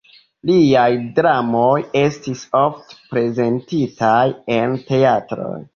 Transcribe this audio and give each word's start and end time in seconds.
Liaj 0.49 0.85
dramoj 1.19 1.75
estis 2.01 2.43
ofte 2.63 2.99
prezentitaj 3.13 4.27
en 4.59 4.79
teatroj. 4.93 5.57